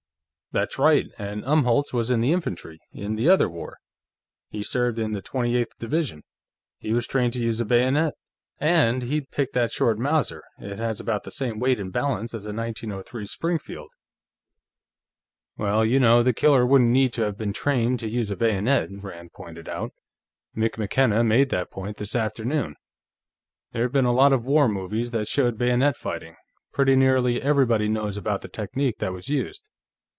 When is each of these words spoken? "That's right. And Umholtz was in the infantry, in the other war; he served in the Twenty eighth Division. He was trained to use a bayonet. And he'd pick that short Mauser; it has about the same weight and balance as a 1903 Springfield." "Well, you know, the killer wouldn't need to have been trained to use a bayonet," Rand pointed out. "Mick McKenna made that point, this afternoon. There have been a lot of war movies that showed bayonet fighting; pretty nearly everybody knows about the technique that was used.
"That's 0.53 0.77
right. 0.77 1.05
And 1.17 1.43
Umholtz 1.45 1.93
was 1.93 2.11
in 2.11 2.19
the 2.19 2.33
infantry, 2.33 2.77
in 2.91 3.15
the 3.15 3.29
other 3.29 3.47
war; 3.49 3.77
he 4.49 4.63
served 4.63 4.99
in 4.99 5.13
the 5.13 5.21
Twenty 5.21 5.55
eighth 5.55 5.79
Division. 5.79 6.23
He 6.77 6.91
was 6.91 7.07
trained 7.07 7.31
to 7.31 7.41
use 7.41 7.61
a 7.61 7.65
bayonet. 7.65 8.15
And 8.57 9.03
he'd 9.03 9.31
pick 9.31 9.53
that 9.53 9.71
short 9.71 9.97
Mauser; 9.97 10.43
it 10.57 10.77
has 10.77 10.99
about 10.99 11.23
the 11.23 11.31
same 11.31 11.57
weight 11.57 11.79
and 11.79 11.93
balance 11.93 12.33
as 12.33 12.45
a 12.45 12.51
1903 12.51 13.25
Springfield." 13.27 13.91
"Well, 15.55 15.85
you 15.85 16.01
know, 16.01 16.21
the 16.21 16.33
killer 16.33 16.65
wouldn't 16.65 16.89
need 16.89 17.13
to 17.13 17.21
have 17.21 17.37
been 17.37 17.53
trained 17.53 17.99
to 17.99 18.09
use 18.09 18.29
a 18.29 18.35
bayonet," 18.35 18.89
Rand 18.91 19.31
pointed 19.31 19.69
out. 19.69 19.93
"Mick 20.53 20.77
McKenna 20.77 21.23
made 21.23 21.49
that 21.51 21.71
point, 21.71 21.95
this 21.95 22.13
afternoon. 22.13 22.75
There 23.71 23.83
have 23.83 23.93
been 23.93 24.03
a 24.03 24.11
lot 24.11 24.33
of 24.33 24.43
war 24.43 24.67
movies 24.67 25.11
that 25.11 25.29
showed 25.29 25.57
bayonet 25.57 25.95
fighting; 25.95 26.35
pretty 26.73 26.97
nearly 26.97 27.41
everybody 27.41 27.87
knows 27.87 28.17
about 28.17 28.41
the 28.41 28.49
technique 28.49 28.97
that 28.97 29.13
was 29.13 29.29
used. 29.29 29.69